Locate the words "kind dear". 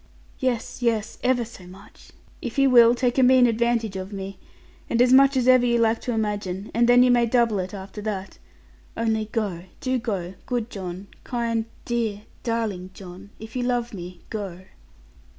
11.23-12.21